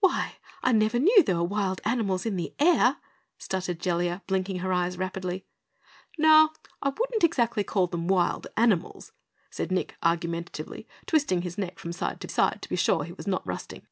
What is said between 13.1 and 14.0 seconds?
was not rusting.